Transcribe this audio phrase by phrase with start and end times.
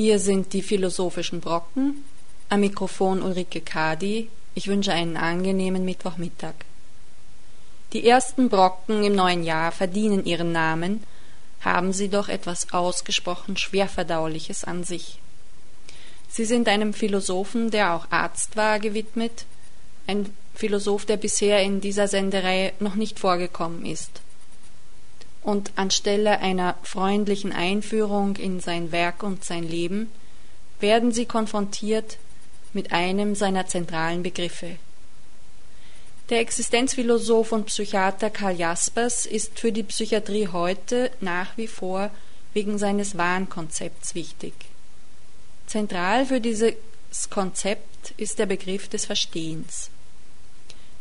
[0.00, 2.04] Hier sind die philosophischen Brocken.
[2.50, 4.28] Am Mikrofon Ulrike Kadi.
[4.54, 6.54] Ich wünsche einen angenehmen Mittwochmittag.
[7.92, 11.02] Die ersten Brocken im neuen Jahr verdienen ihren Namen,
[11.62, 15.18] haben sie doch etwas ausgesprochen Schwerverdauliches an sich.
[16.28, 19.46] Sie sind einem Philosophen, der auch Arzt war, gewidmet,
[20.06, 24.20] ein Philosoph, der bisher in dieser Sendereihe noch nicht vorgekommen ist
[25.42, 30.10] und anstelle einer freundlichen Einführung in sein Werk und sein Leben
[30.80, 32.18] werden sie konfrontiert
[32.72, 34.76] mit einem seiner zentralen Begriffe.
[36.30, 42.10] Der Existenzphilosoph und Psychiater Karl Jaspers ist für die Psychiatrie heute nach wie vor
[42.52, 44.52] wegen seines Wahnkonzepts wichtig.
[45.66, 46.74] Zentral für dieses
[47.30, 49.90] Konzept ist der Begriff des Verstehens.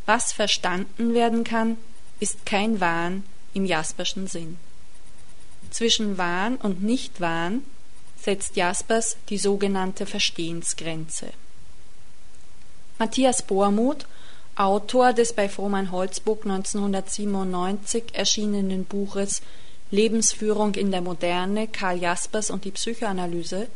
[0.05, 1.77] Was verstanden werden kann,
[2.21, 3.23] ist kein Wahn,
[3.57, 4.57] im Jasperschen Sinn.
[5.71, 7.63] Zwischen Wahn und Nichtwahn
[8.15, 11.27] setzt Jaspers die sogenannte Verstehensgrenze.
[12.99, 14.05] Matthias Bohrmuth,
[14.55, 19.41] Autor des bei Frohmann Holzburg 1997 erschienenen Buches
[19.91, 23.67] Lebensführung in der Moderne, Karl Jaspers und die Psychoanalyse,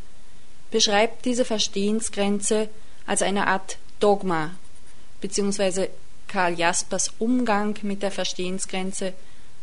[0.69, 2.69] beschreibt diese Verstehensgrenze
[3.05, 4.51] als eine Art Dogma,
[5.21, 5.89] beziehungsweise
[6.27, 9.13] Karl Jaspers Umgang mit der Verstehensgrenze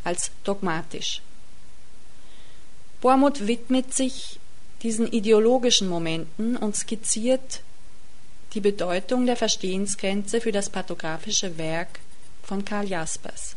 [0.08, 1.22] als dogmatisch.
[3.00, 4.40] Bormuth widmet sich
[4.82, 7.62] diesen ideologischen Momenten und skizziert
[8.54, 12.00] die Bedeutung der Verstehensgrenze für das pathografische Werk
[12.42, 13.54] von Karl Jaspers.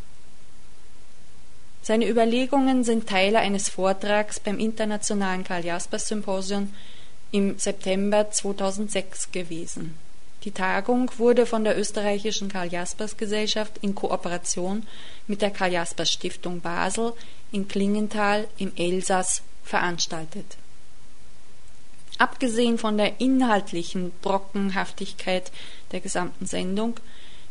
[1.82, 6.74] Seine Überlegungen sind Teile eines Vortrags beim Internationalen Karl Jaspers Symposium
[7.32, 9.98] im September 2006 gewesen.
[10.44, 14.88] Die Tagung wurde von der österreichischen Karl-Jaspers-Gesellschaft in Kooperation
[15.28, 17.14] mit der Karl-Jaspers-Stiftung Basel
[17.52, 20.58] in Klingenthal im Elsass veranstaltet.
[22.18, 25.52] Abgesehen von der inhaltlichen Brockenhaftigkeit
[25.92, 27.00] der gesamten Sendung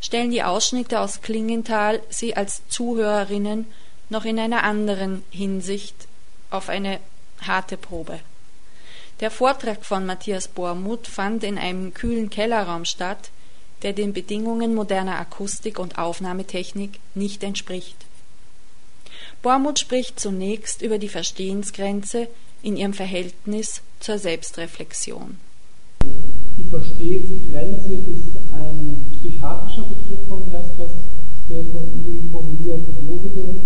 [0.00, 3.66] stellen die Ausschnitte aus Klingenthal Sie als Zuhörerinnen
[4.08, 6.08] noch in einer anderen Hinsicht
[6.50, 6.98] auf eine
[7.40, 8.20] harte Probe.
[9.20, 13.30] Der Vortrag von Matthias Bormuth fand in einem kühlen Kellerraum statt,
[13.82, 17.96] der den Bedingungen moderner Akustik und Aufnahmetechnik nicht entspricht.
[19.42, 22.28] Bormuth spricht zunächst über die Verstehensgrenze
[22.62, 25.36] in ihrem Verhältnis zur Selbstreflexion.
[26.56, 30.92] Die Verstehensgrenze ist ein psychiatrischer Begriff von Jaspers,
[31.50, 33.60] der von ihm formuliert wurde,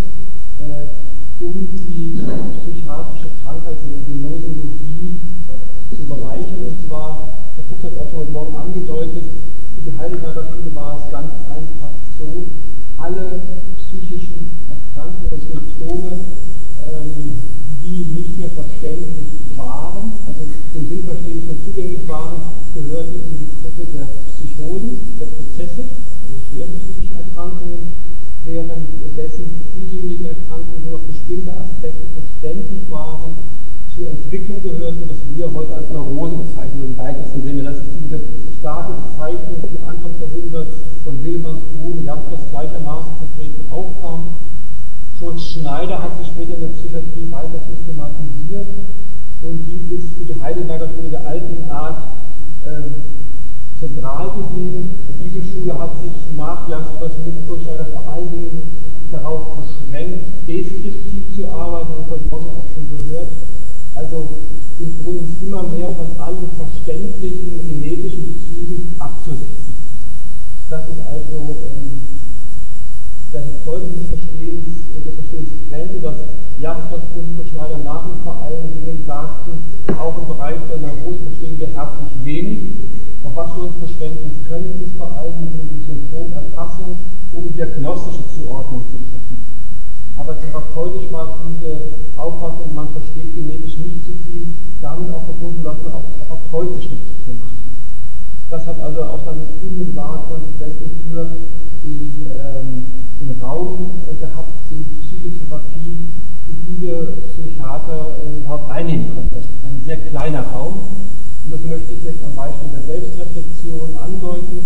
[0.58, 2.18] äh, um die
[2.60, 5.20] psychiatrische Krankheit, die Nosologie,
[5.96, 6.66] zu bereichern.
[6.66, 9.24] Und zwar, Herr Fuchs hat es auch schon heute Morgen angedeutet,
[9.74, 12.44] für die Heidelberger Schule war es ganz einfach so,
[12.96, 13.42] alle
[13.76, 16.20] psychischen Erkrankungen und Symptome,
[16.86, 17.42] ähm,
[17.82, 22.42] die nicht mehr verständlich waren, also den Sinn verstehen nicht mehr zugänglich waren,
[22.74, 27.92] gehörten in die Gruppe der Psychosen, der Prozesse, also schweren psychischen Erkrankungen,
[28.44, 33.36] währenddessen diejenigen Erkrankungen, wo noch bestimmte Aspekte verständlich waren,
[33.94, 34.10] zur
[34.84, 37.62] Gehörten, was wir heute als Neurose bezeichnen, im weitesten Sinne.
[37.62, 38.20] Das ist diese
[38.60, 44.34] starke Bezeichnung, die Anfang der Jahrhunderts von Wilhelm Bruhn, Jaspers gleichermaßen vertreten aufkam.
[45.18, 48.66] Kurt Schneider hat sich später in der Psychiatrie weiter systematisiert
[49.40, 52.04] und die ist für die Heidelberger Schule der alten Art
[52.66, 54.90] äh, zentral geblieben.
[55.16, 58.62] Diese Schule hat sich nach Jaspers mit Kurt Schneider vor allen Dingen
[59.10, 63.28] darauf beschränkt, deskriptiv zu arbeiten, und heute Morgen auch schon gehört,
[63.94, 64.36] also
[64.78, 69.74] im Grunde immer mehr von allen verständlichen genetischen Bezügen abzusetzen.
[70.68, 72.00] Das ist also ähm,
[73.32, 74.66] das Folge des Verstehens,
[75.04, 76.16] der Verstehensgrenze, dass
[76.58, 79.58] Jaspers und Schneider nach und vor allen Dingen sagten,
[79.98, 82.74] auch im Bereich der Neurose verstehen wir herzlich wenig.
[83.24, 86.96] Auf was wir uns beschränken können, ist vor allen Dingen die Symptomerfassung,
[87.32, 89.44] um diagnostische Zuordnung zu treffen.
[90.16, 91.80] Aber therapeutisch war diese
[92.16, 94.03] Auffassung, man versteht genetisch nicht
[94.84, 97.56] damit auch verbunden, dass man auch therapeutisch nicht so viel macht.
[98.50, 101.24] Das hat also auch dann unmittelbare Konsequenzen für
[101.82, 102.84] den, ähm,
[103.18, 106.12] den Raum äh, gehabt, die Psychotherapie,
[106.46, 109.48] die diese Psychiater äh, überhaupt einnehmen konnten.
[109.64, 111.00] Ein sehr kleiner Raum.
[111.44, 114.60] Und das möchte ich jetzt am Beispiel der Selbstreflexion andeuten.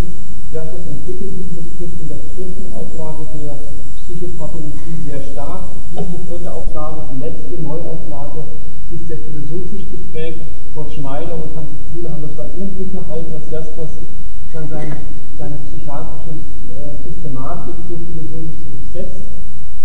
[0.51, 3.55] Das entwickelt sich Begriff in der vierten Auflage der
[3.95, 5.69] Psychopathologie sehr stark.
[5.91, 8.43] Diese vierte Auflage, die letzte Neuauflage,
[8.91, 9.89] ist sehr philosophisch
[10.91, 13.91] Schneider und Hans Kuhle haben das bei Unglück gehalten, dass Jaspers
[14.51, 14.97] seine,
[15.37, 16.33] seine psychiatrische
[16.73, 19.23] äh, Systematik so philosophisch umsetzt.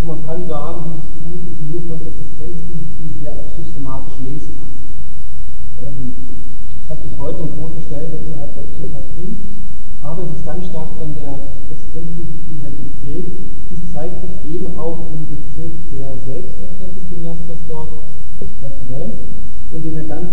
[0.00, 4.68] Und man kann sagen, dieses Buch ist nur von Existenzphilosophie sehr auch systematisch lesbar.
[5.82, 6.14] Ähm,
[6.88, 9.36] hat bis heute einen großen Stellenwert innerhalb der Psychiatrie,
[10.00, 11.34] aber es ist ganz stark von der
[11.68, 13.32] Extremphilosophie her geprägt.
[13.70, 17.92] Dies zeigt sich eben auch im Begriff der Selbsterkenntnis, den Jaspers dort
[18.60, 19.34] erwähnt
[19.74, 20.30] und den er ganz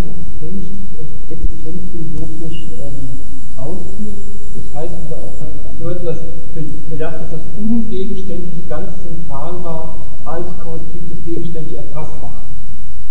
[1.29, 3.19] existenzphilosophisch ähm,
[3.55, 4.21] ausführt.
[4.53, 5.33] Das heißt auch,
[5.79, 6.19] gehört, dass
[6.53, 12.45] für, für Jaspers das Ungegenständliche ganz zentral war, als Korrektiv des Gegenständliche erfassbar.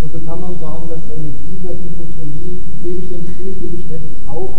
[0.01, 4.55] Und so kann man sagen, dass er mit dieser Dichotomie gegenständlich und gegenständlich auch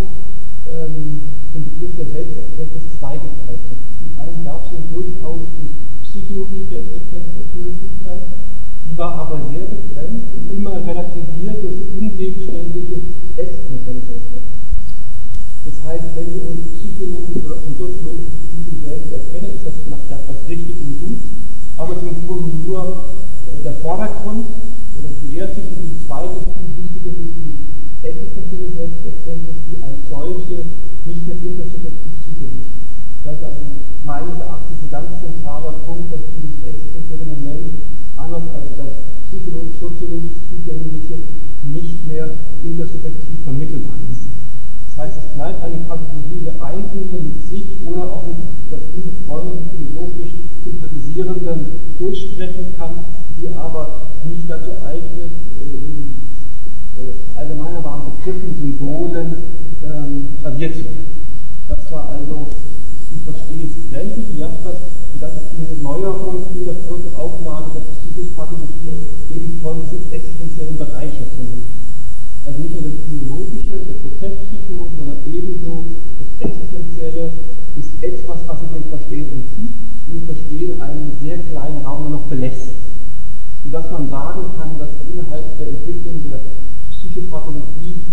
[0.68, 1.22] ähm,
[1.54, 3.80] den Begriff der Selbsterkenntnis zweigeteilt hat.
[3.98, 5.72] Zum einen gab es durchaus die
[6.04, 8.22] psychologische Selbsterkenntnismöglichkeit,
[8.90, 9.91] die war aber sehr relativiert
[12.22, 13.02] die ungegenständliche
[13.36, 14.70] existenzielle Selbsterkenntnis.
[15.66, 19.74] Das heißt, wenn wir uns psychologisch oder auch in soziologischen Betrieben selbst erkennen, ist das
[19.90, 21.18] nach das richtig und gut,
[21.78, 23.06] aber es ist im Grunde nur
[23.50, 24.46] äh, der Vordergrund
[25.00, 27.58] oder die erste und die zweite viel wichtiger ist die
[28.06, 30.58] existenzielle Selbsterkenntnis, die als solche
[31.06, 33.26] nicht mehr intersubjektiv zugänglich ist.
[33.26, 33.66] Das ist also
[34.06, 37.82] meines Erachtens ein ganz zentraler Punkt, dass dieses existenzielle Moment,
[38.16, 38.94] anders als das
[39.26, 41.41] psychologisch-soziologisch zugängliche,
[41.72, 42.30] nicht mehr
[42.64, 44.22] intersubjektiv vermittelbar ist.
[44.90, 48.38] Das heißt, es bleibt eine Kategorie der Einzelnen mit sich oder auch mit
[48.68, 50.34] übertrieben Freunden philosophisch
[50.64, 51.66] sympathisierenden
[51.98, 53.06] durchsprechen kann,
[53.38, 56.16] die aber nicht dazu eignet, äh, in
[56.98, 59.36] äh, allgemeiner wahren Begriffen, Symbolen
[59.84, 61.12] ähm, basiert zu werden.
[61.68, 62.50] Das war also
[63.10, 64.76] die Verstehensgrenze, ja, das,
[65.20, 67.61] das ist eine Neuerung in der vierten Auflage
[69.36, 69.82] eben von
[70.12, 71.12] existenziellen Bereich.
[72.46, 75.86] Also nicht nur das Philologische, der Prozesspsychologie, sondern ebenso
[76.20, 77.32] das Existenzielle
[77.76, 79.76] ist etwas, was sich dem Verstehen entzieht,
[80.08, 82.72] dem Verstehen einen sehr kleinen Raum noch belässt
[83.64, 86.40] sodass man sagen kann, dass innerhalb der Entwicklung der
[86.92, 88.06] Psychopathologie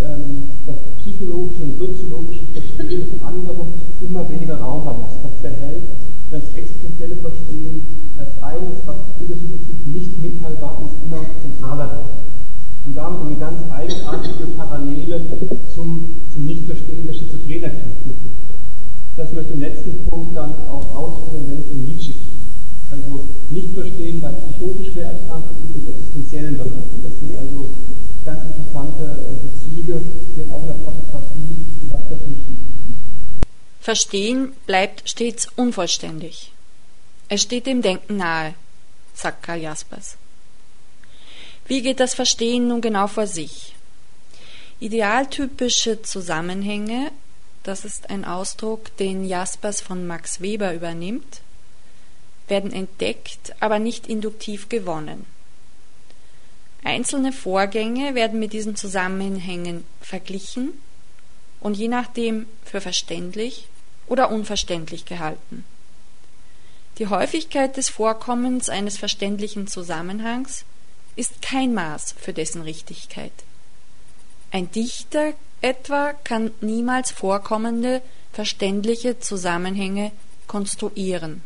[0.00, 3.68] ähm, das psychologische und soziologische Verstehen des anderen
[4.00, 5.22] immer weniger Raum verlässt.
[5.22, 7.82] Das behält das existenzielle Verstehen
[8.16, 12.16] als eines, was in Subjektiv nicht mitteilbar ist, immer zentraler wird.
[12.86, 15.20] Und damit eine ganz eigenartige Parallele
[15.74, 18.36] zum, zum Nichtverstehen der Schizophrenerkrankung führt.
[19.16, 22.26] Das möchte im letzten Punkt dann auch ausführen, wenn es um Nietzsche geht.
[22.90, 26.84] Also nicht verstehen bei psychotisch Schwererkrankten und im existenziellen Bereich.
[27.02, 27.70] Das sind also
[28.24, 30.00] ganz interessante äh, Bezüge,
[30.36, 31.56] die auch in der Fotografie
[31.90, 32.46] was das nicht
[33.86, 36.50] Verstehen bleibt stets unvollständig.
[37.28, 38.54] Es steht dem Denken nahe,
[39.14, 40.16] sagt Karl Jaspers.
[41.68, 43.76] Wie geht das Verstehen nun genau vor sich?
[44.80, 47.12] Idealtypische Zusammenhänge,
[47.62, 51.42] das ist ein Ausdruck, den Jaspers von Max Weber übernimmt,
[52.48, 55.26] werden entdeckt, aber nicht induktiv gewonnen.
[56.82, 60.72] Einzelne Vorgänge werden mit diesen Zusammenhängen verglichen
[61.60, 63.68] und je nachdem für verständlich
[64.06, 65.64] oder unverständlich gehalten.
[66.98, 70.64] Die Häufigkeit des Vorkommens eines verständlichen Zusammenhangs
[71.14, 73.32] ist kein Maß für dessen Richtigkeit.
[74.50, 80.12] Ein Dichter etwa kann niemals vorkommende verständliche Zusammenhänge
[80.46, 81.42] konstruieren.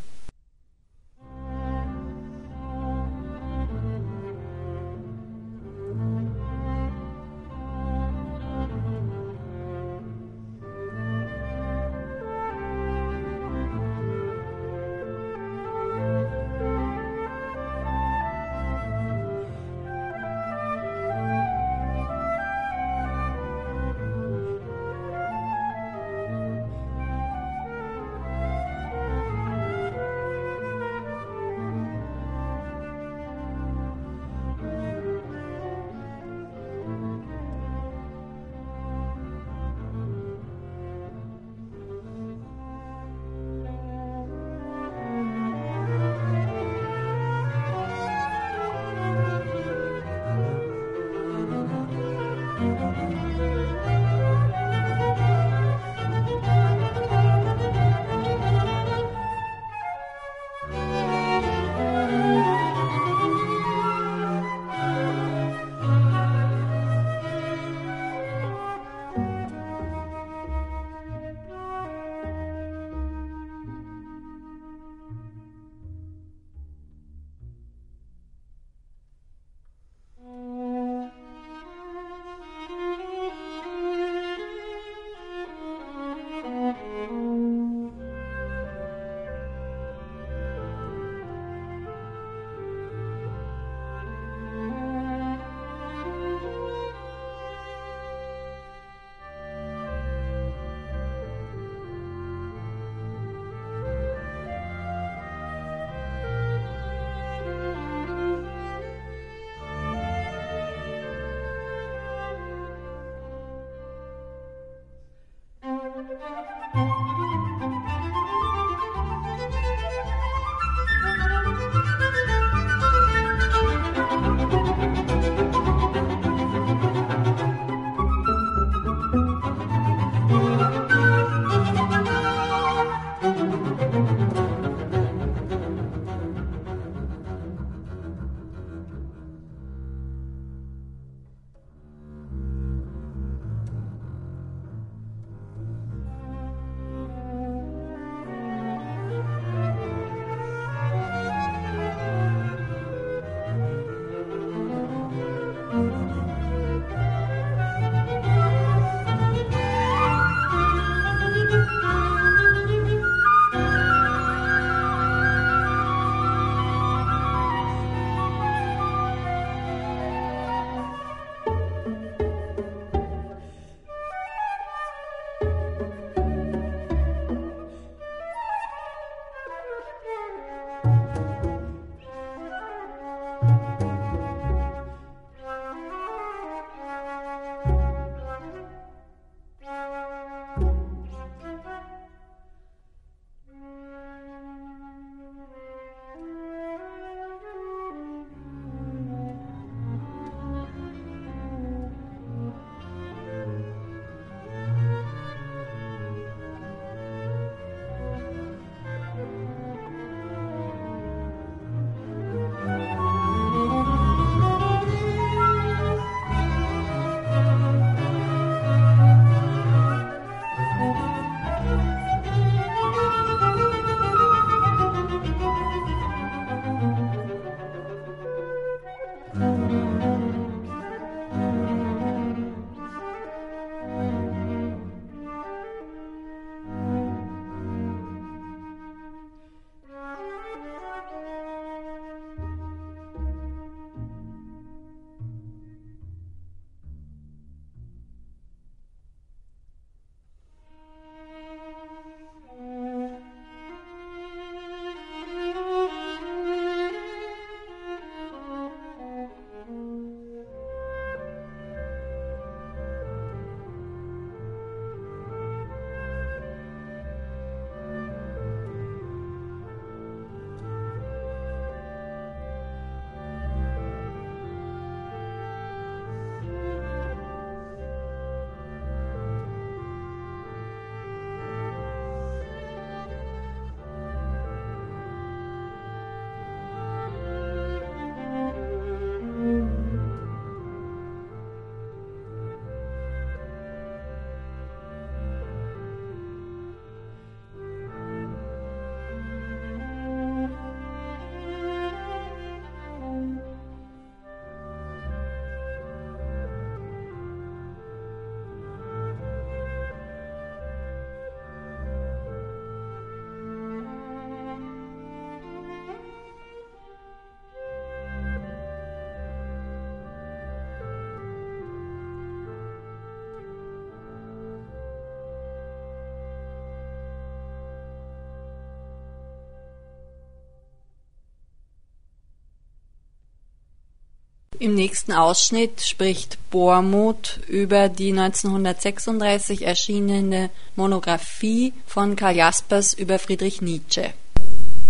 [334.63, 343.63] Im nächsten Ausschnitt spricht Bormuth über die 1936 erschienene Monographie von Karl Jaspers über Friedrich
[343.63, 344.13] Nietzsche.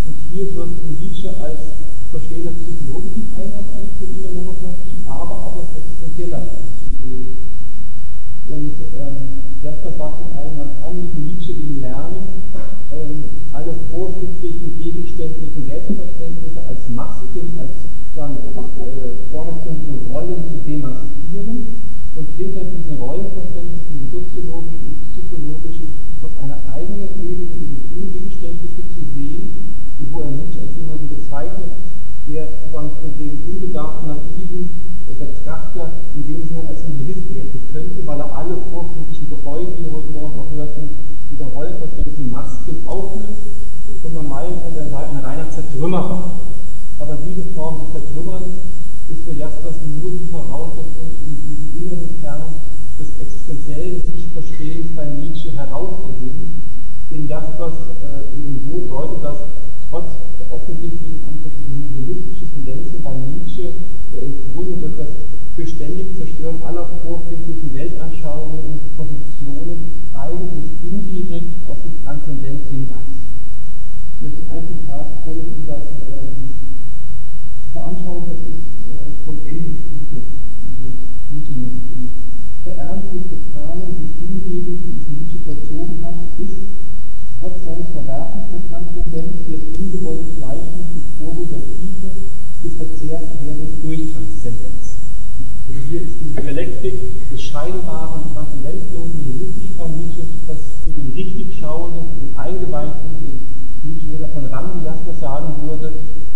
[0.05, 1.61] Und hier wird Nietzsche als
[2.11, 6.51] verstehender psychologischen Einheit eingeführt in der Monographie, aber auch als existenzieller
[6.89, 7.37] Psychologe.
[8.49, 12.43] Und ähm, Jasper sagt in allem, man kann mit Nietzsche eben lernen,
[12.93, 17.71] ähm, alle vorchristlichen gegenständlichen Selbstverständnisse als Masken, als
[18.21, 19.00] sozusagen äh,
[19.31, 21.67] vorherrschende Rollen zu demaskieren
[22.17, 25.89] und hinter diesen Rollenverständnissen, soziologischen und psychologischen,
[26.23, 29.75] auf eine eigene Ebene, dieses Ungegenständliche zu sehen,
[30.11, 31.71] wo er Nietzsche als jemanden bezeichnet,
[32.29, 34.71] der für den unbedarften, naiven
[35.19, 39.85] Betrachter in dem Sinne als ein Nihilist gelten könnte, weil er alle vorchristlichen Geräusche, die
[39.85, 40.91] wir heute Morgen auch hörten,
[41.31, 43.43] dieser Rollenverständnissen Masken auflöst
[44.03, 46.51] und man meinen kann, er sei ein reiner Zertrümmerer
[47.01, 48.57] aber diese Form des Zertrümmerns
[49.09, 52.55] ist für Jaspers nur die Voraussetzung, um diesen inneren Kern
[52.99, 56.63] des existenziellen Sich-Verstehens bei Nietzsche herauszuheben,
[57.11, 59.39] den Jaspers äh, eben so deutet, dass
[59.89, 63.73] trotz der offensichtlichen angeblichen nihilistischen Tendenzen bei Nietzsche,
[64.13, 65.09] der im Grunde durch das
[65.55, 70.70] beständig Zerstören aller vorchristlichen Weltanschauungen und Positionen eigentlich
[81.33, 82.11] in die
[82.65, 86.57] verernstete Kamen sich hingeben, die Nietzsche vollzogen hat, ist,
[87.39, 92.11] trotz seines Verwerfens der Transzendenz, das ungewollte Schleifen im Vogel der Tiefe,
[92.63, 94.99] des verzehrt werden durch Transzendenz.
[95.69, 101.59] Und hier ist die Dialektik des scheinbaren, transzendenzlosen Nihilismus bei Nietzsche, das für den richtig
[101.59, 103.41] Schauenden, für den Eingeweihten, den
[103.83, 105.93] Nietzsche von Rang, das sagen würde,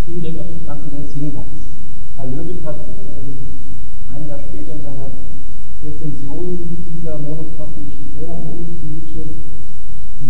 [0.07, 1.65] indirekt auf die Transzendenz hinweist.
[2.17, 2.77] Herr Löwitz hat
[4.14, 5.11] ein Jahr später in seiner
[5.83, 8.47] Rezension dieser Monographie speziell an
[8.83, 9.25] Nietzsche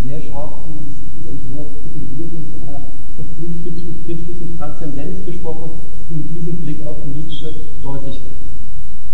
[0.04, 2.82] sehr scharf diesen Entwurf kritisiert und von einer
[3.16, 5.70] verflüchtigten christlichen Transzendenz gesprochen,
[6.08, 8.44] die in diesem Blick auf Nietzsche deutlich wird.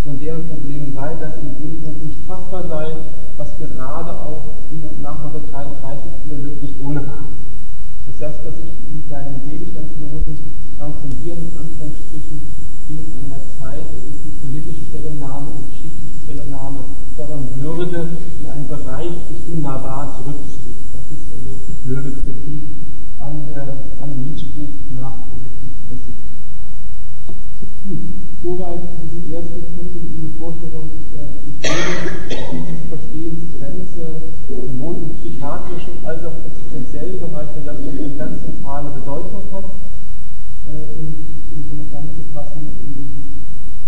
[0.02, 2.96] Von deren Problem sei, dass dem Sinne nicht fassbar sei,
[3.36, 7.28] was gerade auch in und nach 1933 für löblich ohne war.
[8.06, 10.38] Das heißt, dass sich in seinen gegenstandslosen,
[10.76, 12.40] transzendierenden Anführungsstrichen
[12.88, 16.26] in einer Zeit, in die politische Stellungnahme und geschichtliche
[17.30, 20.74] Fordern würde, in einen Bereich des Unnahbaren zurückzuführen.
[20.92, 22.62] Das ist also Löwitz Kritik
[23.20, 23.62] an, der,
[24.02, 24.68] an dem Nietzsche-Buch
[24.98, 25.14] nach
[25.86, 26.14] 36.
[27.86, 27.98] Gut,
[28.42, 36.24] soweit diesen ersten Punkt und diese Vorstellung äh, zu geben, Verstehensgrenze, sowohl im psychiatrischen als
[36.24, 39.64] auch im existenziellen Bereich, wenn das eine ganz zentrale Bedeutung hat.
[40.66, 41.14] Äh, und
[41.54, 42.80] um so noch zusammenzufassen,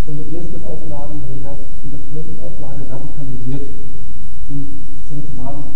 [0.05, 3.63] von der ersten Auflage her in der vierten Auflage radikalisiert
[4.53, 5.73] und zentral.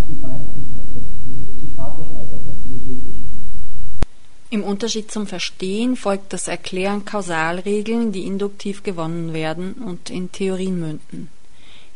[4.48, 10.78] Im Unterschied zum Verstehen folgt das Erklären Kausalregeln, die induktiv gewonnen werden und in Theorien
[10.78, 11.30] münden.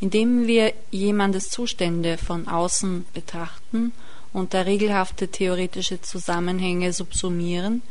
[0.00, 3.92] Indem wir jemandes Zustände von außen betrachten
[4.32, 7.82] und da regelhafte theoretische Zusammenhänge subsumieren,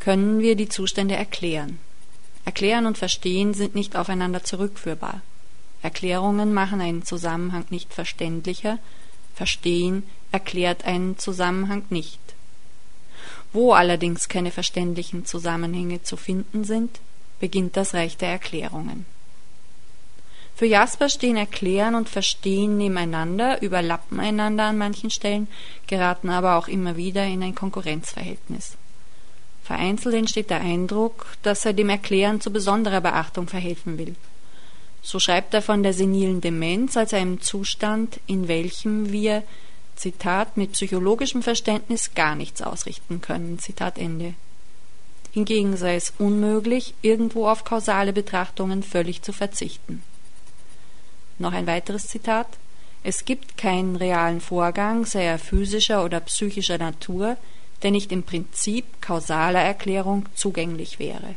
[0.00, 1.78] können wir die Zustände erklären.
[2.44, 5.22] Erklären und Verstehen sind nicht aufeinander zurückführbar.
[5.82, 8.78] Erklärungen machen einen Zusammenhang nicht verständlicher,
[9.34, 12.20] Verstehen erklärt einen Zusammenhang nicht.
[13.52, 17.00] Wo allerdings keine verständlichen Zusammenhänge zu finden sind,
[17.40, 19.04] beginnt das Reich der Erklärungen.
[20.54, 25.48] Für Jasper stehen Erklären und Verstehen nebeneinander, überlappen einander an manchen Stellen,
[25.86, 28.76] geraten aber auch immer wieder in ein Konkurrenzverhältnis.
[29.64, 34.14] Vereinzelt entsteht der Eindruck, dass er dem Erklären zu besonderer Beachtung verhelfen will.
[35.02, 39.42] So schreibt er von der senilen Demenz als einem Zustand, in welchem wir,
[39.96, 43.58] Zitat, mit psychologischem Verständnis gar nichts ausrichten können.
[43.58, 44.34] Zitat Ende.
[45.32, 50.02] Hingegen sei es unmöglich, irgendwo auf kausale Betrachtungen völlig zu verzichten.
[51.38, 52.46] Noch ein weiteres Zitat.
[53.02, 57.36] Es gibt keinen realen Vorgang, sei er physischer oder psychischer Natur,
[57.82, 61.34] der nicht im Prinzip kausaler Erklärung zugänglich wäre.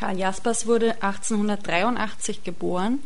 [0.00, 3.00] Karl Jaspers wurde 1883 geboren,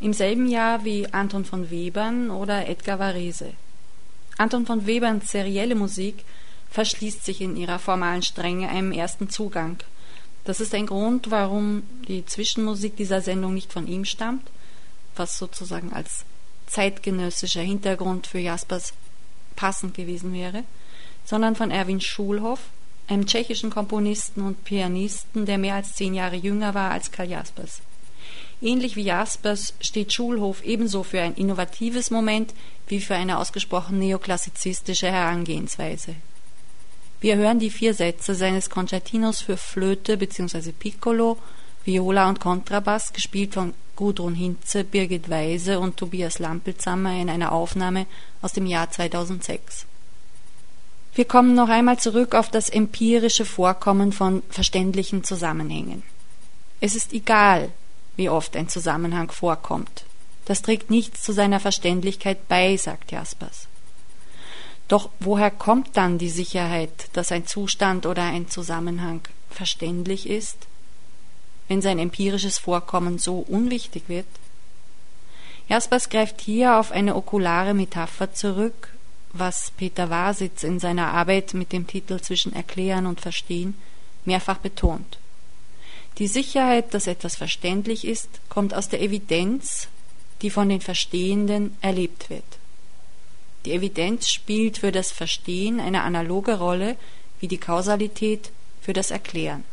[0.00, 3.52] im selben Jahr wie Anton von Webern oder Edgar Varese.
[4.36, 6.24] Anton von Weberns serielle Musik
[6.72, 9.76] verschließt sich in ihrer formalen Strenge einem ersten Zugang.
[10.42, 14.50] Das ist ein Grund, warum die Zwischenmusik dieser Sendung nicht von ihm stammt,
[15.14, 16.24] was sozusagen als
[16.66, 18.92] zeitgenössischer Hintergrund für Jaspers
[19.54, 20.64] passend gewesen wäre,
[21.24, 22.70] sondern von Erwin Schulhoff,
[23.10, 27.82] einem tschechischen Komponisten und Pianisten, der mehr als zehn Jahre jünger war als Karl Jaspers.
[28.62, 32.54] Ähnlich wie Jaspers steht Schulhof ebenso für ein innovatives Moment
[32.86, 36.14] wie für eine ausgesprochen neoklassizistische Herangehensweise.
[37.20, 40.72] Wir hören die vier Sätze seines Concertinos für Flöte bzw.
[40.72, 41.38] Piccolo,
[41.84, 48.06] Viola und Kontrabass, gespielt von Gudrun Hinze, Birgit Weise und Tobias Lampelzammer in einer Aufnahme
[48.40, 49.86] aus dem Jahr 2006.
[51.14, 56.02] Wir kommen noch einmal zurück auf das empirische Vorkommen von verständlichen Zusammenhängen.
[56.80, 57.70] Es ist egal,
[58.16, 60.04] wie oft ein Zusammenhang vorkommt.
[60.44, 63.66] Das trägt nichts zu seiner Verständlichkeit bei, sagt Jaspers.
[64.88, 69.20] Doch woher kommt dann die Sicherheit, dass ein Zustand oder ein Zusammenhang
[69.50, 70.56] verständlich ist,
[71.68, 74.26] wenn sein empirisches Vorkommen so unwichtig wird?
[75.68, 78.92] Jaspers greift hier auf eine okulare Metapher zurück,
[79.32, 83.74] was Peter Wasitz in seiner Arbeit mit dem Titel Zwischen Erklären und Verstehen
[84.24, 85.18] mehrfach betont.
[86.18, 89.88] Die Sicherheit, dass etwas verständlich ist, kommt aus der Evidenz,
[90.42, 92.44] die von den Verstehenden erlebt wird.
[93.64, 96.96] Die Evidenz spielt für das Verstehen eine analoge Rolle
[97.40, 99.64] wie die Kausalität für das Erklären.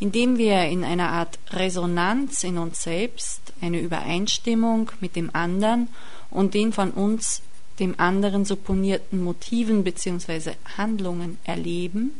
[0.00, 5.88] Indem wir in einer Art Resonanz in uns selbst eine Übereinstimmung mit dem anderen
[6.30, 7.42] und den von uns
[7.78, 10.52] dem anderen supponierten Motiven bzw.
[10.76, 12.12] Handlungen erleben,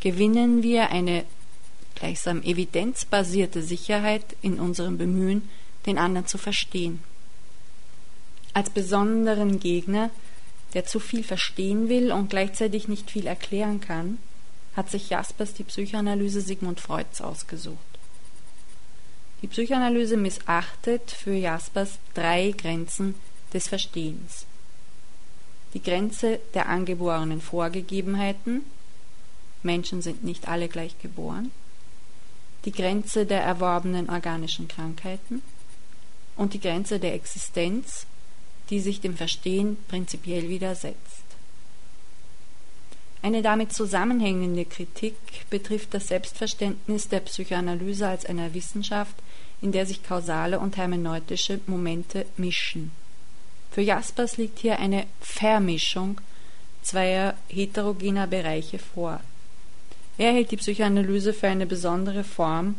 [0.00, 1.24] gewinnen wir eine
[1.94, 5.48] gleichsam evidenzbasierte Sicherheit in unserem Bemühen,
[5.86, 7.02] den anderen zu verstehen.
[8.54, 10.10] Als besonderen Gegner,
[10.74, 14.18] der zu viel verstehen will und gleichzeitig nicht viel erklären kann,
[14.74, 17.78] hat sich Jaspers die Psychoanalyse Sigmund Freuds ausgesucht.
[19.42, 23.14] Die Psychoanalyse missachtet für Jaspers drei Grenzen
[23.52, 24.46] des Verstehens
[25.74, 28.62] die Grenze der angeborenen Vorgegebenheiten
[29.62, 31.50] Menschen sind nicht alle gleich geboren,
[32.64, 35.42] die Grenze der erworbenen organischen Krankheiten
[36.36, 38.06] und die Grenze der Existenz,
[38.70, 41.24] die sich dem Verstehen prinzipiell widersetzt.
[43.22, 45.14] Eine damit zusammenhängende Kritik
[45.50, 49.14] betrifft das Selbstverständnis der Psychoanalyse als einer Wissenschaft,
[49.60, 52.92] in der sich kausale und hermeneutische Momente mischen.
[53.70, 56.20] Für Jaspers liegt hier eine Vermischung
[56.82, 59.20] zweier heterogener Bereiche vor.
[60.18, 62.76] Er hält die Psychoanalyse für eine besondere Form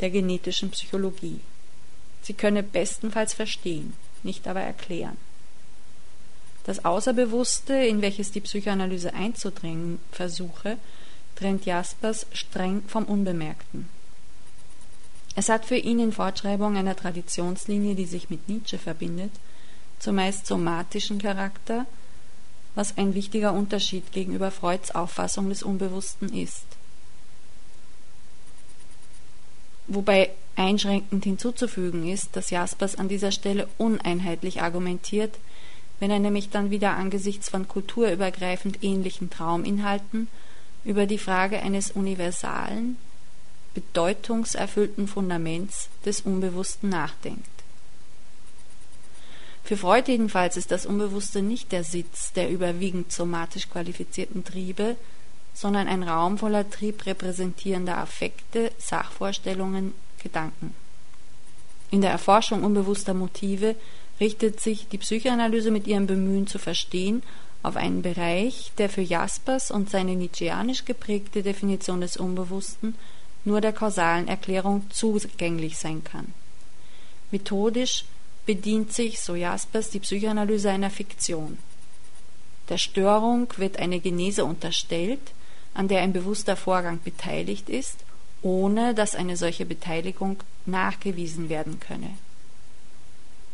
[0.00, 1.40] der genetischen Psychologie.
[2.22, 5.16] Sie könne bestenfalls verstehen, nicht aber erklären.
[6.64, 10.78] Das Außerbewusste, in welches die Psychoanalyse einzudringen versuche,
[11.36, 13.88] trennt Jaspers streng vom Unbemerkten.
[15.36, 19.32] Es hat für ihn in Fortschreibung einer Traditionslinie, die sich mit Nietzsche verbindet,
[20.04, 21.86] zumeist somatischen Charakter,
[22.74, 26.66] was ein wichtiger Unterschied gegenüber Freuds Auffassung des Unbewussten ist.
[29.86, 35.38] Wobei einschränkend hinzuzufügen ist, dass Jaspers an dieser Stelle uneinheitlich argumentiert,
[36.00, 40.28] wenn er nämlich dann wieder angesichts von kulturübergreifend ähnlichen Trauminhalten
[40.84, 42.98] über die Frage eines universalen,
[43.72, 47.53] bedeutungserfüllten Fundaments des Unbewussten nachdenkt.
[49.64, 54.96] Für Freud jedenfalls ist das Unbewusste nicht der Sitz der überwiegend somatisch qualifizierten Triebe,
[55.54, 60.74] sondern ein Raum voller triebrepräsentierender Affekte, Sachvorstellungen, Gedanken.
[61.90, 63.74] In der Erforschung unbewusster Motive
[64.20, 67.22] richtet sich die Psychoanalyse mit ihrem Bemühen zu verstehen
[67.62, 72.96] auf einen Bereich, der für Jaspers und seine nietzscheanisch geprägte Definition des Unbewussten
[73.46, 76.34] nur der kausalen Erklärung zugänglich sein kann.
[77.30, 78.04] Methodisch
[78.46, 81.58] bedient sich, so Jaspers, die Psychoanalyse einer Fiktion.
[82.68, 85.20] Der Störung wird eine Genese unterstellt,
[85.74, 87.98] an der ein bewusster Vorgang beteiligt ist,
[88.42, 92.10] ohne dass eine solche Beteiligung nachgewiesen werden könne.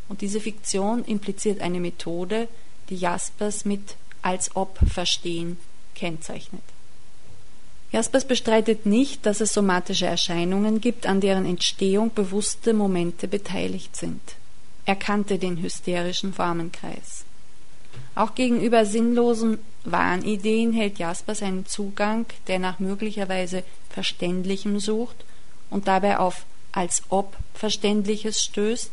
[0.09, 2.49] Und diese Fiktion impliziert eine Methode,
[2.89, 5.57] die Jaspers mit als ob verstehen
[5.95, 6.63] kennzeichnet.
[7.93, 14.21] Jaspers bestreitet nicht, dass es somatische Erscheinungen gibt, an deren Entstehung bewusste Momente beteiligt sind.
[14.91, 17.25] Er kannte den hysterischen Formenkreis.
[18.17, 25.15] Auch gegenüber sinnlosen Wahnideen hält Jaspers einen Zugang, der nach möglicherweise Verständlichem sucht
[25.71, 28.91] und dabei auf als ob Verständliches stößt,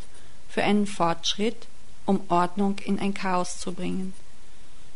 [0.47, 1.65] für einen Fortschritt,
[2.05, 4.13] um Ordnung in ein Chaos zu bringen.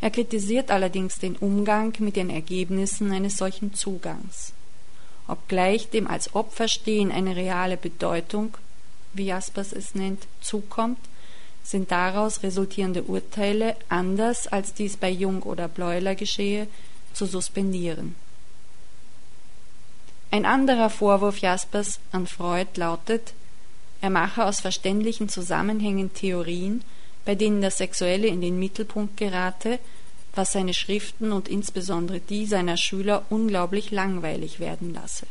[0.02, 4.54] Er kritisiert allerdings den Umgang mit den Ergebnissen eines solchen Zugangs.
[5.28, 8.56] Obgleich dem als Opferstehen eine reale Bedeutung,
[9.14, 11.00] wie Jaspers es nennt, zukommt,
[11.64, 16.68] sind daraus resultierende Urteile, anders als dies bei Jung oder Bleuler geschehe,
[17.14, 18.16] zu suspendieren.
[20.32, 23.34] Ein anderer Vorwurf Jaspers an Freud lautet,
[24.02, 26.84] er mache aus verständlichen Zusammenhängen Theorien,
[27.26, 29.78] bei denen das Sexuelle in den Mittelpunkt gerate,
[30.34, 35.28] was seine Schriften und insbesondere die seiner Schüler unglaublich langweilig werden lasse.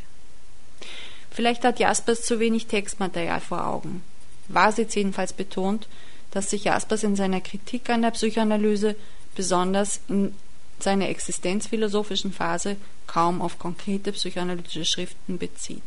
[1.31, 4.03] Vielleicht hat Jaspers zu wenig Textmaterial vor Augen.
[4.49, 5.87] Wasitz jedenfalls betont,
[6.31, 8.95] dass sich Jaspers in seiner Kritik an der Psychoanalyse
[9.35, 10.33] besonders in
[10.79, 12.75] seiner existenzphilosophischen Phase
[13.07, 15.83] kaum auf konkrete psychoanalytische Schriften bezieht.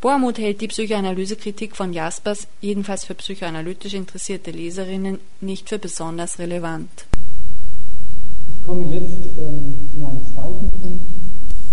[0.00, 7.06] Bohrmuth hält die Psychoanalysekritik von Jaspers, jedenfalls für psychoanalytisch interessierte Leserinnen, nicht für besonders relevant.
[8.48, 11.04] Ich komme jetzt ähm, zu meinem zweiten Punkt,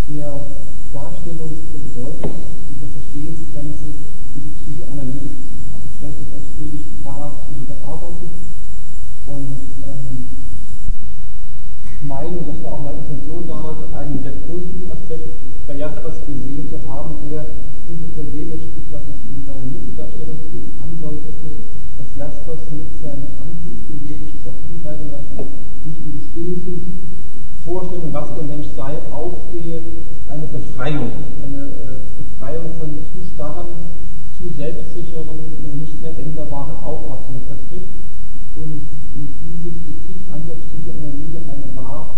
[0.07, 0.45] der
[0.93, 2.49] Darstellung der Bedeutung
[3.13, 3.95] dieser Verstehensgrenze
[4.33, 5.29] für die Psychoanalyse.
[5.73, 7.31] Habe ich relativ ausführlich da
[7.67, 8.29] gearbeitet
[9.25, 10.25] und ähm,
[12.03, 15.29] meine, das war auch meine Intention damals, einen sehr positiven Aspekt
[15.67, 17.45] bei Jaspers gesehen zu haben, der
[17.87, 20.39] ungefähr dem entspricht, was ich in seiner Mitteldarstellung
[20.81, 21.49] andeutete,
[21.97, 25.11] dass Jaspers mit seinen antiideologischen Hinweisen,
[25.85, 27.01] nicht in bestimmten
[27.63, 29.81] Vorstellungen, was der Mensch sei, aufgehe,
[30.27, 31.11] eine Befreiung,
[31.43, 31.68] eine Befreiung
[33.29, 33.67] zu starren,
[34.37, 35.37] zu selbstsicheren,
[35.79, 37.87] nicht mehr änderbaren Auffassungen vertritt
[38.55, 38.81] und
[39.13, 42.15] diese Kritik an der Psychoanalyse eine wahr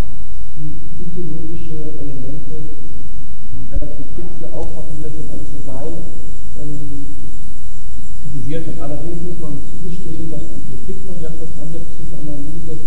[0.55, 2.69] die ideologische Elemente
[3.71, 5.87] relativ fixe Auffassung, denn alles so sei,
[6.61, 7.07] ähm,
[8.21, 8.79] kritisiert hat.
[8.79, 12.77] Allerdings muss man zugestehen, dass die Kritik von der Psychoanalyse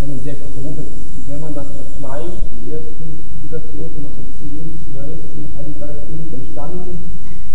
[0.00, 1.28] eine sehr grobe ist.
[1.28, 6.98] Wenn man das vergleicht, die ersten Publikationen von 1910, 12 in Heidelberg sind entstanden,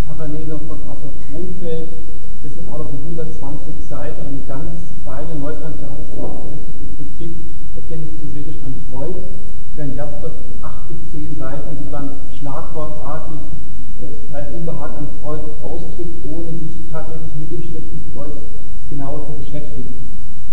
[0.07, 1.89] noch von Arthur Kronfeld,
[2.43, 4.69] das sind noch die 120 Seiten, eine ganz
[5.03, 6.57] feine neukantianische
[6.97, 7.37] Kritik,
[7.75, 9.15] erkenne ich theoretisch an Freud,
[9.75, 13.39] während Jaspers 8 bis 10 Seiten so dann schlagwortartig
[14.01, 18.33] äh, sein Unbehagen an Freud ausdrückt, ohne sich tatsächlich mit dem Schriften Freud
[18.89, 19.95] genauer zu beschäftigen.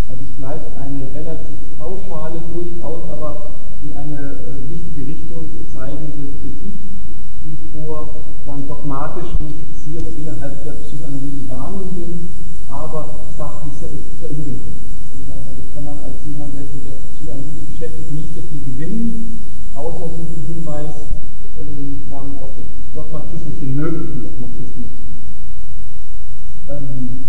[0.09, 3.51] Also es bleibt eine relativ pauschale, durchaus aber
[3.83, 6.90] in eine äh, wichtige Richtung zeigende Kritik,
[7.43, 12.31] die vor dann dogmatischen Fixierungen innerhalb der Psychoanalyse warnen sind,
[12.69, 14.61] aber sachlich sehr, sehr ungenau.
[15.11, 18.65] Also da kann man als jemand, der sich mit der Psychoanalyse beschäftigt, nicht sehr viel
[18.65, 19.43] gewinnen,
[19.75, 20.95] außer diesen Hinweis
[21.59, 24.91] äh, auf den Dogmatismus, den möglichen Dogmatismus.
[26.69, 27.21] Ähm,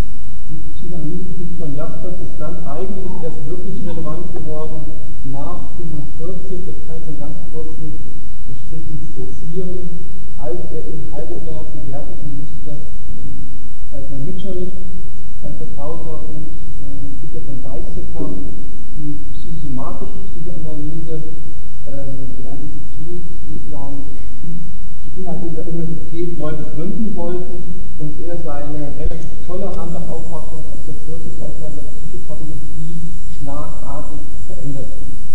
[0.50, 4.86] die Psychoanalyse von Jaspers ist dann eigentlich erst wirklich relevant geworden
[5.26, 7.68] nach 45, das kann ich nur ganz kurz
[8.72, 9.90] strichen skizzieren,
[10.38, 12.72] als er in Heidelberg gewährten müsste,
[13.92, 14.72] als mein Mitchell,
[15.44, 16.46] ein Vertrauter und
[16.80, 18.30] äh, Peter von Weizsäcker
[18.96, 21.22] die psychosomatische Psychoanalyse
[21.88, 24.04] äh, in einem Institut sozusagen
[25.18, 27.64] innerhalb dieser Universität neu begründen wollten
[27.98, 34.88] und er seine relativ tolerante Auffassung aus der vierten Aufnahme der Psychopathologie schlagartig verändert.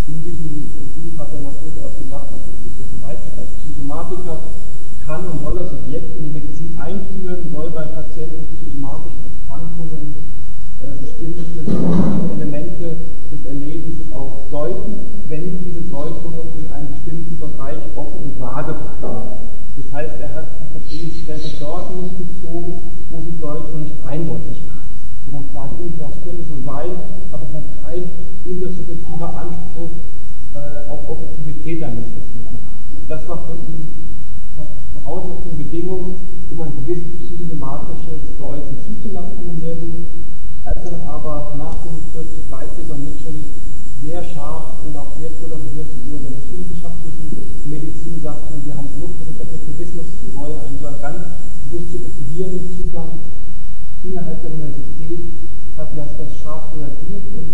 [0.09, 2.57] In diesem Buch hat er noch durchaus gesagt, also
[2.97, 4.41] der Weizsäcker als Psychomatiker
[5.05, 6.67] kann und soll das Subjekt in die Medizin
[11.17, 12.97] bestimmte
[13.31, 14.95] des Erlebens auch deuten,
[15.29, 19.29] wenn diese Deutungen in einem bestimmten Bereich offen und vage bleiben.
[19.77, 24.83] Das heißt, er hat die Verstehensgrenze dort nicht gezogen, wo die Deutung nicht eindeutig war.
[25.27, 26.91] Wo man sagt, das könnte so sein,
[27.33, 28.03] aber wo kein
[28.45, 29.91] intersubjektiver Anspruch
[30.55, 33.09] äh, auf Objektivität damit vertreten hat.
[33.09, 33.89] Das war für ihn
[34.93, 40.07] Voraussetzung, Bedingung, um ein gewisses psychosomatisches Deuten zuzulassen im Lehrbuch.
[40.67, 43.35] Als er aber nach dem 40 Leipzig und schon
[44.07, 47.27] sehr scharf und auch sehr polarisiert über der naturwissenschaftlichen
[47.67, 51.27] Medizin sagten, wir haben nur für den Objektivismus, wir wollen einen ganz
[51.67, 53.19] bewusst subjektivierenden Zugang
[54.05, 55.27] innerhalb der Universität,
[55.77, 57.51] hat das scharf reagiert und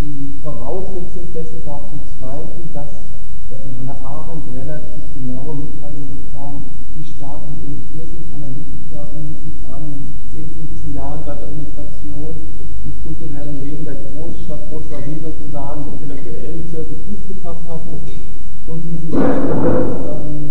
[0.00, 2.90] die Voraussetzung dessen war zum Zweiten, dass
[3.50, 6.64] er von Hannah Arendt relativ genaue Mitteilungen bekam,
[6.96, 12.34] wie stark die illustrierten Analytiker in an 10, 15 Jahren seit der Migration
[12.84, 18.00] im kulturellen Leben der Großstadt Bourgeoisie sozusagen, intellektuellen Zirkel Fuß gefasst hatten
[18.66, 20.50] und wie sie ähm,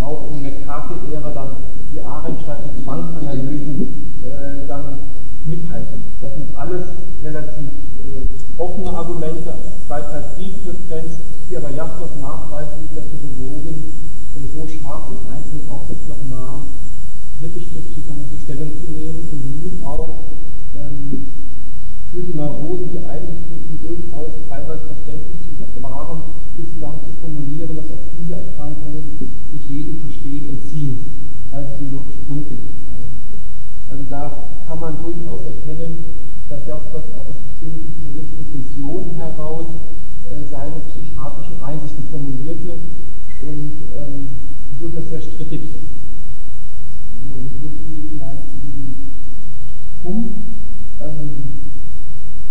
[0.00, 1.56] auch in der KP-Ära dann
[1.92, 4.98] die Arendt'sche Zwangsanalysen äh, dann
[5.44, 6.02] mithalten.
[6.20, 6.84] Das sind alles
[7.22, 9.54] relativ äh, offene Argumente,
[9.86, 13.92] zweiteils tief begrenzt, die aber Jaspers nachweislich dazu bewogen,
[14.36, 16.62] äh, so scharf in einzelnen Aufsätzen nochmal
[17.38, 20.24] kritisch zu Stellung zu nehmen und nun auch
[20.74, 21.26] ähm,
[22.10, 25.40] für die Neurosen, die eigentlich für ihn durchaus teilweise verständlich
[25.80, 26.22] waren,
[26.56, 29.18] bislang zu formulieren, dass auch diese Erkrankungen
[29.70, 30.98] jedem Verstehen entziehen,
[31.52, 33.06] als biologisch Grundgewichtigkeit.
[33.88, 36.04] Also da kann man durchaus erkennen,
[36.48, 39.66] dass Jaspers auch aus bestimmten persönlichen Intentionen heraus
[40.28, 42.72] äh, seine psychiatrischen Einsichten formulierte
[43.42, 44.28] und ähm,
[44.80, 45.88] durchaus sehr strittig sind.
[47.14, 48.96] Also so viel vielleicht zu diesem
[50.02, 50.34] Punkt.
[51.00, 51.30] Ähm,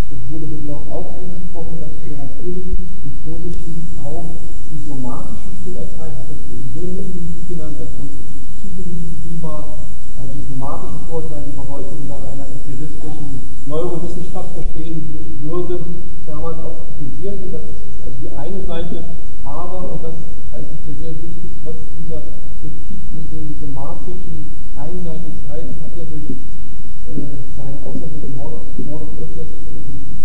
[0.09, 4.39] es wurde wirklich auch angesprochen, dass wir natürlich im Positiven auch
[4.71, 7.03] die somatischen Vorurteile, hat es eben Gründe
[7.47, 8.09] genannt, dass man
[8.53, 9.79] psychomotiv war,
[10.17, 15.79] also die somatischen Vorurteile, die man heute unter einer empiristischen Neurowissenschaft verstehen würde,
[16.25, 17.63] damals auch kritisiert, dass
[18.05, 19.03] also die eine Seite,
[19.43, 20.15] aber, und das
[20.51, 22.21] halte ich für sehr wichtig, trotz dieser
[22.61, 29.47] Kritik an den somatischen Einseitigkeiten hat er durch äh, seine Aussage im Mord of Öfters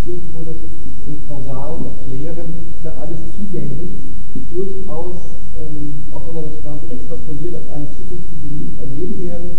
[0.05, 0.55] zitiert wurde,
[1.07, 4.14] in kausal erklären, da alles zugänglich,
[4.55, 5.17] durchaus,
[5.59, 9.51] ähm, auch wenn er das quasi extrapoliert auf eine Zukunft, die wir nie erleben werden,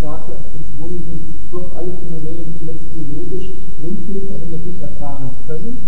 [0.00, 1.18] sagt er im Grunde,
[1.50, 5.78] doch alle Phänomene zuletzt biologisch grundlegend, auch wenn wir es nicht erfahren können.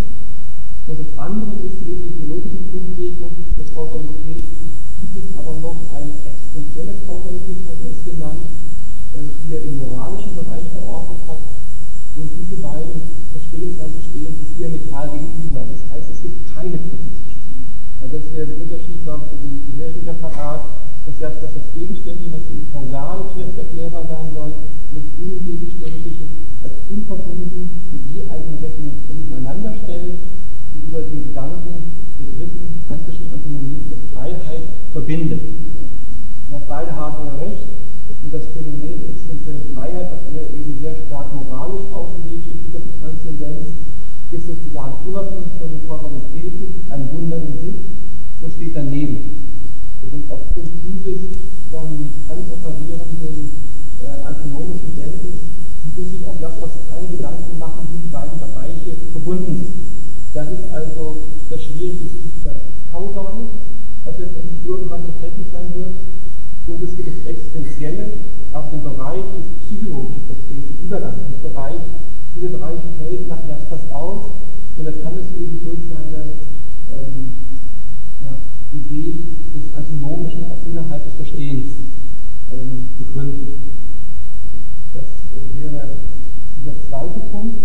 [0.88, 4.44] Und das andere ist eben die biologische Grundlegung der Kausalität.
[5.00, 8.42] Gibt es aber noch eine existenzielle Kausalität, hat er es genannt,
[9.14, 11.38] äh, die er im moralischen Bereich verordnet hat.
[12.16, 15.62] Und diese beiden Verstehensweisen stehen sich diametral gegenüber.
[15.70, 17.17] Das heißt, es gibt keine Systeme.
[18.00, 20.61] Also das wäre der Unterschied, glaube ich, dem Apparat,
[21.04, 24.52] dass ja das Gegenständliche, was eben kausal vielleicht erklärbar sein soll,
[24.92, 26.24] das Ungegenständliche
[26.62, 28.61] als unverbunden mit je eigenen
[29.08, 30.14] nebeneinander stellen
[30.74, 31.82] über den Gedanken
[32.18, 35.40] Begriffen kantischen Antinomie für Freiheit verbindet.
[36.50, 37.62] Ja, beide haben ja recht.
[38.22, 43.66] Und das Phänomen existenzielle Freiheit, was er eben sehr stark moralisch auslegt in dieser Transzendenz,
[44.30, 47.67] ist sozusagen unabhängig von den Kausalitäten ein Wunder in sich
[48.41, 49.45] und steht daneben.
[50.12, 51.39] Und aufgrund dieses
[51.70, 53.53] dann mit Kant operierenden
[54.03, 55.39] äh, antinomischen Denken
[55.97, 59.74] muss sich auch Jaspers keine Gedanken machen, wie die beiden Bereiche verbunden sind.
[60.32, 62.57] Das ist also das Schwierige, ist das
[62.91, 63.49] Kausale,
[64.05, 65.93] was letztendlich irgendwann verständlich sein wird.
[66.66, 68.12] Und es gibt das Existenzielle
[68.53, 71.80] auf dem Bereich des psychologischen Verstehens, des Übergangsbereich.
[72.36, 74.30] Dieser Bereich fällt nach Jaspers aus
[74.76, 76.32] und er kann es eben durch seine
[76.93, 77.34] ähm,
[78.72, 81.72] Idee des Antinomischen auch innerhalb des Verstehens
[82.52, 83.62] ähm, begründen.
[84.92, 85.96] Das äh, wäre
[86.64, 87.56] der zweite Punkt,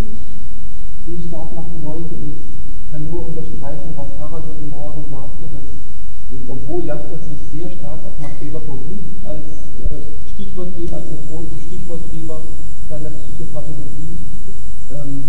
[1.07, 2.15] den ich stark machen wollte.
[2.15, 2.35] Und
[2.91, 5.65] kann nur unterstreichen, was Harald heute Morgen sagte, dass
[6.47, 9.45] obwohl Jaspers sich sehr stark auf Max Weber beruft als
[9.89, 12.41] äh, Stichwortgeber, als methodischer Stichwortgeber
[12.89, 14.17] seiner Psychopathologie,
[14.91, 15.23] ähm,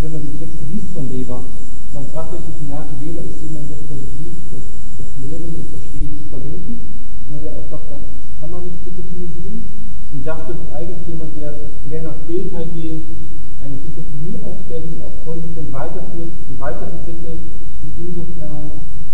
[0.00, 1.44] wenn man die Texte liest von Weber,
[1.92, 4.54] man tatsächlich merkt, Weber ist jemand, der versucht,
[4.98, 6.80] das Erklären und Verstehen zu verbinden,
[7.30, 8.04] und der auch sagt, das
[8.38, 9.64] kann man nicht psychophonisieren.
[10.12, 11.54] Und Jaspers ist eigentlich jemand, der
[11.88, 13.00] mehr nach Bildteil gehen,
[13.58, 17.40] eine Psychophobie aufstellen, die auch konsequent weiterführt und weiterentwickelt
[17.80, 18.70] und insofern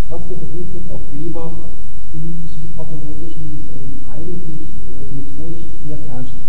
[0.08, 1.70] trotz der Berufung auf Weber
[2.12, 6.42] im psychopathologischen äh, eigentlich äh, methodisch sehr fernsteht.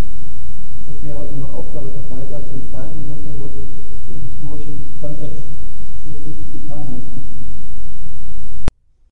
[0.87, 3.61] Das wäre also eine Aufgabe noch weiter zu entfalten, wir heute
[4.09, 5.45] historischen Kontext
[6.03, 7.20] wirklich getan hat.